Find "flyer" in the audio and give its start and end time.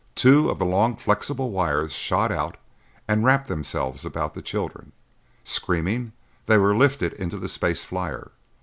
7.83-8.31